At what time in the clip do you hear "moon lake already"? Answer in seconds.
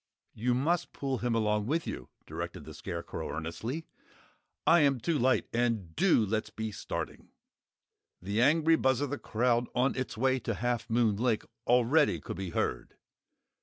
10.89-12.19